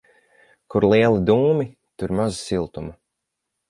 Kur 0.75 0.87
lieli 0.93 1.21
dūmi, 1.29 1.69
tur 2.01 2.19
maz 2.23 2.45
siltuma. 2.51 3.01